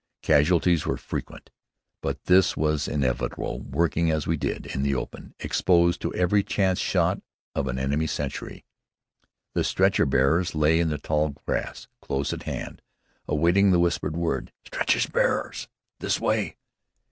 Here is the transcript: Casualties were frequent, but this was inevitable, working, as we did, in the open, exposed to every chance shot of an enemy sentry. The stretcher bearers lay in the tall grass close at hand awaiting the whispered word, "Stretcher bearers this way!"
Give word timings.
Casualties 0.23 0.83
were 0.83 0.97
frequent, 0.97 1.51
but 2.01 2.23
this 2.23 2.57
was 2.57 2.87
inevitable, 2.87 3.59
working, 3.61 4.09
as 4.09 4.25
we 4.25 4.35
did, 4.35 4.65
in 4.65 4.81
the 4.81 4.95
open, 4.95 5.35
exposed 5.39 6.01
to 6.01 6.11
every 6.15 6.41
chance 6.41 6.79
shot 6.79 7.21
of 7.53 7.67
an 7.67 7.77
enemy 7.77 8.07
sentry. 8.07 8.65
The 9.53 9.63
stretcher 9.63 10.07
bearers 10.07 10.55
lay 10.55 10.79
in 10.79 10.89
the 10.89 10.97
tall 10.97 11.29
grass 11.45 11.87
close 12.01 12.33
at 12.33 12.41
hand 12.49 12.81
awaiting 13.27 13.69
the 13.69 13.79
whispered 13.79 14.17
word, 14.17 14.51
"Stretcher 14.65 15.07
bearers 15.11 15.67
this 15.99 16.19
way!" 16.19 16.57